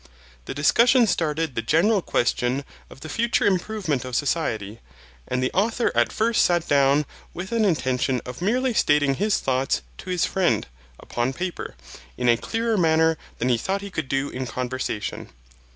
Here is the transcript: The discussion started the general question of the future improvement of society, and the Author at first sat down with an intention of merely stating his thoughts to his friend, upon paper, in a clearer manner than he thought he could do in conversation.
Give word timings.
The 0.45 0.55
discussion 0.55 1.05
started 1.05 1.53
the 1.53 1.61
general 1.61 2.01
question 2.01 2.65
of 2.89 3.01
the 3.01 3.07
future 3.07 3.45
improvement 3.45 4.03
of 4.03 4.15
society, 4.15 4.79
and 5.27 5.43
the 5.43 5.51
Author 5.53 5.91
at 5.93 6.11
first 6.11 6.43
sat 6.43 6.67
down 6.67 7.05
with 7.35 7.51
an 7.51 7.63
intention 7.63 8.19
of 8.25 8.41
merely 8.41 8.73
stating 8.73 9.13
his 9.13 9.37
thoughts 9.37 9.83
to 9.99 10.09
his 10.09 10.25
friend, 10.25 10.65
upon 10.99 11.33
paper, 11.33 11.75
in 12.17 12.27
a 12.29 12.35
clearer 12.35 12.77
manner 12.79 13.15
than 13.37 13.49
he 13.49 13.59
thought 13.59 13.81
he 13.81 13.91
could 13.91 14.09
do 14.09 14.29
in 14.31 14.47
conversation. 14.47 15.29